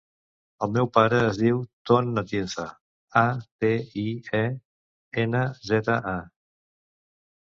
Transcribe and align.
El 0.65 0.69
meu 0.75 0.87
pare 0.93 1.17
es 1.25 1.39
diu 1.41 1.57
Ton 1.89 2.07
Atienza: 2.21 2.65
a, 3.21 3.23
te, 3.65 3.69
i, 4.05 4.05
e, 4.39 4.39
ena, 5.25 5.43
zeta, 5.73 5.99
a. 6.13 6.15